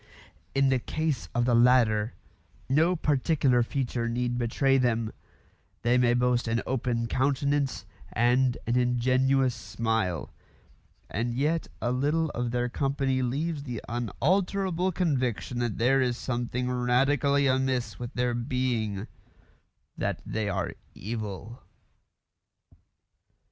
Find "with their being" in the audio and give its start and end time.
17.99-19.05